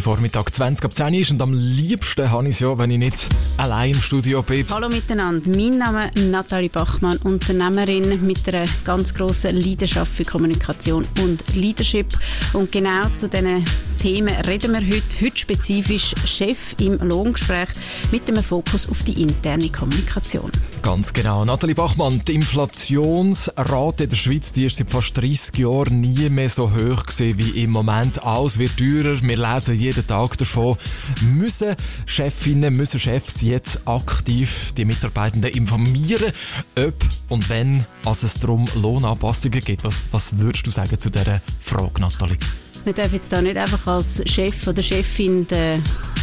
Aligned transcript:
Vormittag 0.00 0.54
20 0.54 0.84
ab 0.84 0.94
10 0.94 1.14
ist. 1.14 1.30
Und 1.32 1.42
am 1.42 1.52
liebsten 1.52 2.30
habe 2.30 2.48
ich 2.48 2.54
es 2.54 2.60
ja, 2.60 2.76
wenn 2.78 2.90
ich 2.90 2.98
nicht 2.98 3.28
allein 3.58 3.92
im 3.92 4.00
Studio 4.00 4.42
bin. 4.42 4.66
Hallo 4.70 4.88
miteinander, 4.88 5.50
mein 5.56 5.78
Name 5.78 6.10
ist 6.14 6.24
Nathalie 6.24 6.70
Bachmann, 6.70 7.18
Unternehmerin 7.18 8.24
mit 8.26 8.48
einer 8.48 8.66
ganz 8.84 9.12
grossen 9.12 9.56
Leidenschaft 9.56 10.10
für 10.10 10.24
Kommunikation 10.24 11.06
und 11.22 11.44
Leadership. 11.54 12.06
Und 12.52 12.72
genau 12.72 13.02
zu 13.14 13.28
diesen 13.28 13.64
Themen 14.02 14.34
reden 14.46 14.72
wir 14.72 14.80
heute, 14.80 15.20
heute 15.24 15.36
spezifisch 15.36 16.12
Chef 16.24 16.74
im 16.80 16.98
Lohngespräch 16.98 17.68
mit 18.10 18.26
dem 18.26 18.42
Fokus 18.42 18.88
auf 18.88 19.04
die 19.04 19.22
interne 19.22 19.68
Kommunikation. 19.68 20.50
Ganz 20.82 21.12
genau. 21.12 21.44
Nathalie 21.44 21.76
Bachmann, 21.76 22.20
die 22.26 22.34
Inflationsrate 22.34 24.02
in 24.02 24.10
der 24.10 24.16
Schweiz 24.16 24.52
die 24.52 24.64
ist 24.64 24.78
seit 24.78 24.90
fast 24.90 25.16
30 25.16 25.56
Jahren 25.56 26.00
nie 26.00 26.28
mehr 26.30 26.48
so 26.48 26.72
hoch 26.72 27.06
gewesen 27.06 27.38
wie 27.38 27.62
im 27.62 27.70
Moment. 27.70 28.24
Alles 28.24 28.58
wird 28.58 28.76
teurer. 28.76 29.22
Wir 29.22 29.36
lesen 29.36 29.76
jeden 29.76 30.04
Tag 30.04 30.36
davon. 30.36 30.76
Müssen 31.20 31.76
Chefinnen, 32.04 32.74
müssen 32.74 32.98
Chefs 32.98 33.40
jetzt 33.42 33.86
aktiv 33.86 34.72
die 34.76 34.84
Mitarbeitenden 34.84 35.52
informieren, 35.52 36.32
ob 36.76 36.94
und 37.28 37.48
wenn 37.48 37.86
es 38.04 38.34
darum 38.40 38.66
Lohnanpassungen 38.74 39.62
gibt? 39.62 39.84
Was, 39.84 40.02
was 40.10 40.36
würdest 40.38 40.66
du 40.66 40.72
sagen 40.72 40.98
zu 40.98 41.08
dieser 41.08 41.40
Frage, 41.60 42.00
Nathalie? 42.00 42.38
Man 42.84 42.94
darf 42.94 43.12
jetzt 43.12 43.32
da 43.32 43.40
nicht 43.40 43.56
einfach 43.56 43.86
als 43.86 44.22
Chef 44.26 44.66
oder 44.66 44.82
Chefin 44.82 45.46
den 45.46 45.82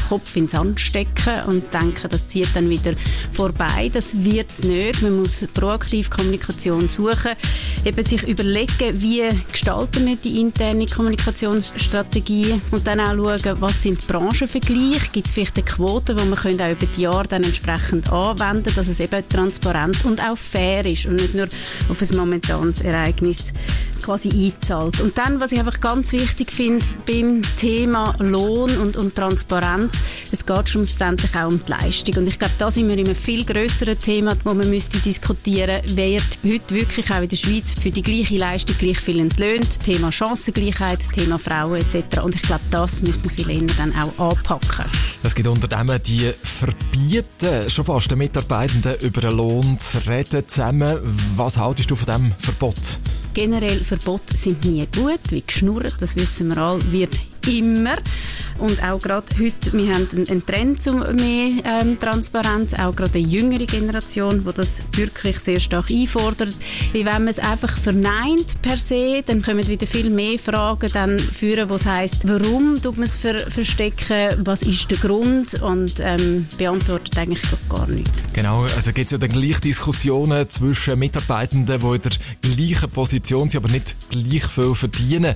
Kopf 0.09 0.35
ins 0.35 0.51
Sand 0.51 0.79
stecken 0.81 1.43
und 1.45 1.71
denken, 1.71 2.09
das 2.09 2.27
zieht 2.27 2.49
dann 2.55 2.67
wieder 2.67 2.93
vorbei. 3.31 3.91
Das 3.93 4.23
wird 4.23 4.49
es 4.49 4.63
nicht. 4.63 5.03
Man 5.03 5.17
muss 5.19 5.45
proaktiv 5.53 6.09
Kommunikation 6.09 6.89
suchen, 6.89 7.33
eben 7.85 8.03
sich 8.03 8.23
überlegen, 8.23 8.99
wie 8.99 9.23
gestalten 9.51 10.07
wir 10.07 10.15
die 10.15 10.41
interne 10.41 10.87
Kommunikationsstrategie 10.87 12.59
und 12.71 12.87
dann 12.87 12.99
auch 12.99 13.13
schauen, 13.13 13.61
was 13.61 13.83
sind 13.83 14.05
Branchenvergleiche, 14.07 15.11
gibt 15.11 15.27
es 15.27 15.33
vielleicht 15.33 15.57
eine 15.57 15.65
Quote, 15.65 16.15
die 16.15 16.25
man 16.25 16.39
auch 16.39 16.71
über 16.71 16.87
die 16.97 17.01
Jahre 17.01 17.27
dann 17.27 17.43
entsprechend 17.43 18.11
anwenden, 18.11 18.73
dass 18.75 18.87
es 18.87 18.99
eben 18.99 19.29
transparent 19.29 20.03
und 20.05 20.21
auch 20.21 20.37
fair 20.37 20.85
ist 20.85 21.05
und 21.05 21.17
nicht 21.17 21.35
nur 21.35 21.47
auf 21.87 22.01
ein 22.01 22.17
momentanes 22.17 22.81
Ereignis 22.81 23.53
quasi 23.99 24.29
einzahlt. 24.29 25.01
Und 25.01 25.17
dann, 25.17 25.39
was 25.39 25.51
ich 25.51 25.59
einfach 25.59 25.79
ganz 25.79 26.11
wichtig 26.11 26.51
finde 26.51 26.85
beim 27.05 27.41
Thema 27.57 28.15
Lohn 28.19 28.77
und, 28.77 28.97
und 28.97 29.15
Transparenz, 29.15 29.97
es 30.31 30.45
geht 30.45 30.69
schlussendlich 30.69 31.35
auch 31.35 31.47
um 31.47 31.61
die 31.63 31.71
Leistung. 31.71 32.17
Und 32.17 32.27
ich 32.27 32.39
glaube, 32.39 32.53
da 32.57 32.71
sind 32.71 32.87
wir 32.87 32.97
in 32.97 33.05
einem 33.05 33.15
viel 33.15 33.45
grösseren 33.45 33.99
Thema, 33.99 34.35
wo 34.43 34.53
man 34.53 34.69
müsste 34.69 34.99
diskutieren, 34.99 35.81
wer 35.87 36.21
heute 36.43 36.75
wirklich 36.75 37.11
auch 37.11 37.21
in 37.21 37.29
der 37.29 37.35
Schweiz 37.35 37.73
für 37.73 37.91
die 37.91 38.01
gleiche 38.01 38.37
Leistung 38.37 38.77
gleich 38.77 38.99
viel 38.99 39.19
entlöhnt. 39.19 39.83
Thema 39.83 40.11
Chancengleichheit, 40.11 40.99
Thema 41.13 41.39
Frauen 41.39 41.81
etc. 41.81 42.21
Und 42.23 42.35
ich 42.35 42.41
glaube, 42.41 42.63
das 42.71 43.01
müssen 43.01 43.23
wir 43.23 43.29
viel 43.29 43.49
eher 43.49 43.67
dann 43.77 43.93
auch 43.95 44.31
anpacken. 44.31 44.85
Es 45.23 45.35
gibt 45.35 45.47
Unternehmen, 45.47 46.01
die 46.03 46.31
verbieten 46.41 47.69
schon 47.69 47.85
fast 47.85 48.09
den 48.09 48.17
Mitarbeitenden 48.19 48.95
über 49.01 49.21
den 49.21 49.35
Lohn 49.35 49.77
zu 49.77 49.99
reden 50.07 50.47
zusammen. 50.47 50.97
Was 51.35 51.57
haltest 51.57 51.91
du 51.91 51.95
von 51.95 52.05
diesem 52.05 52.33
Verbot? 52.39 52.99
Generell 53.39 53.85
Verbote 53.85 54.35
sind 54.35 54.65
nie 54.65 54.85
gut, 54.93 55.21
wie 55.29 55.41
geschnurrt, 55.41 55.95
das 56.01 56.17
wissen 56.17 56.49
wir 56.49 56.57
alle, 56.57 56.91
wird 56.91 57.17
immer. 57.47 57.95
Und 58.59 58.83
auch 58.83 58.99
gerade 58.99 59.25
heute, 59.39 59.71
wir 59.73 59.93
haben 59.93 60.07
einen 60.29 60.45
Trend 60.45 60.81
zu 60.81 60.93
mehr 60.93 61.51
ähm, 61.63 61.99
Transparenz, 61.99 62.73
auch 62.73 62.95
gerade 62.95 63.17
eine 63.17 63.27
jüngere 63.27 63.65
Generation, 63.65 64.45
die 64.45 64.53
das 64.53 64.83
wirklich 64.93 65.39
sehr 65.39 65.59
stark 65.59 65.89
einfordert. 65.89 66.53
Wie 66.91 67.05
wenn 67.05 67.23
man 67.23 67.29
es 67.29 67.39
einfach 67.39 67.77
verneint 67.77 68.61
per 68.61 68.77
se, 68.77 69.23
dann 69.25 69.41
kommen 69.41 69.65
wieder 69.67 69.87
viel 69.87 70.09
mehr 70.09 70.37
Fragen 70.37 70.89
dann 70.93 71.19
führen, 71.19 71.69
was 71.69 71.85
heißt, 71.85 72.27
warum 72.27 72.81
tut 72.81 72.97
man 72.97 73.05
es 73.05 73.15
ver 73.15 73.39
verstecken, 73.39 74.41
was 74.43 74.61
ist 74.61 74.91
der 74.91 74.97
Grund 74.97 75.53
und 75.61 75.93
ähm, 76.01 76.47
beantwortet 76.57 77.17
eigentlich 77.17 77.41
gar 77.69 77.87
nichts. 77.87 78.11
Genau, 78.33 78.63
also 78.63 78.91
gibt 78.91 79.05
es 79.05 79.11
ja 79.11 79.17
dann 79.17 79.29
gleich 79.29 79.59
Diskussionen 79.59 80.49
zwischen 80.49 80.99
Mitarbeitenden, 80.99 81.79
die 81.79 81.95
in 81.95 82.01
der 82.01 82.55
gleichen 82.55 82.89
Position 82.89 83.49
sind, 83.49 83.63
aber 83.63 83.71
nicht 83.71 83.95
gleich 84.09 84.45
viel 84.45 84.75
verdienen. 84.75 85.35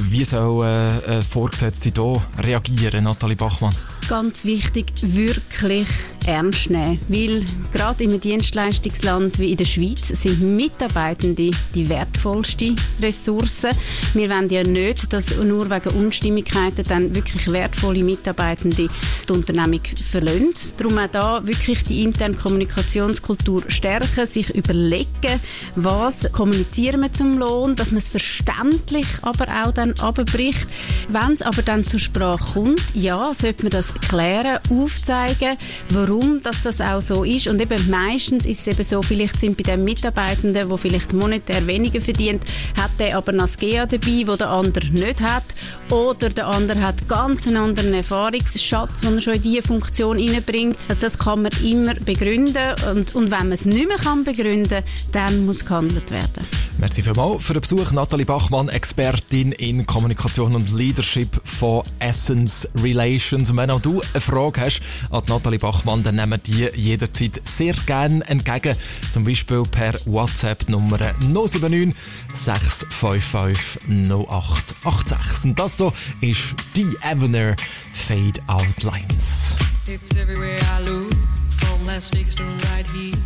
Wie 0.00 0.24
soll 0.24 0.64
äh, 0.64 1.18
äh, 1.18 1.22
Vorgesetzte 1.22 1.90
hier 1.90 2.22
reagieren, 2.38 3.04
Nathalie 3.04 3.34
Bachmann? 3.34 3.74
Ganz 4.08 4.46
wichtig, 4.46 4.86
wirklich 5.02 5.86
ernst 6.26 6.70
nehmen. 6.70 6.98
Weil 7.08 7.44
gerade 7.72 8.04
im 8.04 8.20
Dienstleistungsland 8.20 9.38
wie 9.38 9.50
in 9.50 9.56
der 9.56 9.64
Schweiz 9.64 10.08
sind 10.08 10.40
Mitarbeitende 10.40 11.50
die 11.74 11.88
wertvollste 11.88 12.74
Ressource. 13.00 13.66
Wir 14.14 14.30
wollen 14.30 14.48
ja 14.50 14.62
nicht, 14.62 15.12
dass 15.12 15.36
nur 15.36 15.70
wegen 15.70 15.90
Unstimmigkeiten 15.90 16.84
dann 16.88 17.14
wirklich 17.14 17.50
wertvolle 17.52 18.02
Mitarbeitende 18.02 18.88
die 19.28 19.32
Unternehmung 19.32 19.80
verlassen. 20.10 20.54
Darum 20.76 20.98
auch 20.98 21.06
da 21.08 21.46
wirklich 21.46 21.82
die 21.84 22.02
interne 22.02 22.34
Kommunikationskultur 22.34 23.62
stärken, 23.68 24.26
sich 24.26 24.54
überlegen, 24.54 25.40
was 25.76 26.30
kommunizieren 26.32 27.02
wir 27.02 27.12
zum 27.12 27.38
Lohn, 27.38 27.76
dass 27.76 27.90
man 27.90 27.98
es 27.98 28.08
verständlich 28.08 29.06
aber 29.22 29.46
auch 29.48 29.72
dann 29.72 29.92
abbricht. 30.00 30.68
Wenn 31.08 31.34
es 31.34 31.42
aber 31.42 31.62
dann 31.62 31.84
zur 31.84 32.00
Sprache 32.00 32.52
kommt, 32.54 32.84
ja, 32.94 33.32
sollte 33.32 33.62
man 33.62 33.70
das 33.70 33.92
klären, 34.08 34.58
aufzeigen, 34.70 35.56
warum 35.90 36.40
dass 36.42 36.62
das 36.62 36.80
auch 36.80 37.02
so 37.02 37.24
ist. 37.24 37.48
Und 37.48 37.60
eben 37.60 37.90
meistens 37.90 38.46
ist 38.46 38.60
es 38.60 38.66
eben 38.66 38.82
so, 38.82 39.02
vielleicht 39.02 39.40
sind 39.40 39.56
bei 39.56 39.62
den 39.62 39.84
Mitarbeitenden, 39.84 40.68
der 40.68 40.78
vielleicht 40.78 41.12
monetär 41.12 41.66
weniger 41.66 42.00
verdient, 42.00 42.44
hat 42.76 42.90
der 42.98 43.16
aber 43.16 43.32
noch 43.32 43.42
das 43.42 43.58
GEA 43.58 43.86
dabei, 43.86 44.24
wo 44.26 44.36
der 44.36 44.50
andere 44.50 44.86
nicht 44.88 45.20
hat. 45.22 45.44
Oder 45.90 46.30
der 46.30 46.46
andere 46.46 46.80
hat 46.80 47.08
ganz 47.08 47.46
einen 47.46 47.56
anderen 47.56 47.94
Erfahrungsschatz, 47.94 49.00
den 49.00 49.16
er 49.16 49.20
schon 49.20 49.34
in 49.34 49.42
diese 49.42 49.62
Funktion 49.62 50.18
hineinbringt. 50.18 50.76
Also 50.88 51.00
das 51.00 51.18
kann 51.18 51.42
man 51.42 51.52
immer 51.64 51.94
begründen. 51.94 52.74
Und, 52.90 53.14
und 53.14 53.30
wenn 53.30 53.38
man 53.38 53.52
es 53.52 53.64
nicht 53.64 53.88
mehr 53.88 53.96
kann 53.96 54.24
begründen 54.24 54.84
dann 55.12 55.46
muss 55.46 55.64
gehandelt 55.64 56.10
werden. 56.10 56.46
Merci 56.80 57.02
vielmals 57.02 57.44
für 57.44 57.54
den 57.54 57.60
Besuch. 57.60 57.90
Nathalie 57.90 58.24
Bachmann, 58.24 58.68
Expertin 58.68 59.50
in 59.50 59.84
Kommunikation 59.84 60.54
und 60.54 60.70
Leadership 60.70 61.28
von 61.42 61.82
Essence 61.98 62.68
Relations. 62.76 63.50
Und 63.50 63.56
wenn 63.56 63.70
auch 63.72 63.80
du 63.80 64.00
eine 64.12 64.20
Frage 64.20 64.60
hast 64.60 64.80
an 65.10 65.24
Nathalie 65.26 65.58
Bachmann, 65.58 66.04
dann 66.04 66.14
nehmen 66.14 66.30
wir 66.30 66.38
die 66.38 66.80
jederzeit 66.80 67.40
sehr 67.44 67.74
gerne 67.86 68.24
entgegen. 68.28 68.76
Zum 69.10 69.24
Beispiel 69.24 69.64
per 69.64 69.94
WhatsApp 70.04 70.68
Nummer 70.68 70.98
079 71.18 71.96
655 72.32 73.80
0886. 73.88 75.44
Und 75.46 75.58
das 75.58 75.76
hier 75.78 75.92
ist 76.20 76.54
die 76.76 76.96
Avener 77.02 77.56
Fade 77.92 78.40
Out 78.46 78.84
Lines. 78.84 79.56
It's 79.88 80.14
everywhere 80.14 80.60
I 80.60 80.84
look, 80.84 81.12
from 81.56 81.84
Las 81.86 82.12
Vegas 82.12 82.36
to 82.36 82.44
right 82.70 82.86
here. 82.94 83.18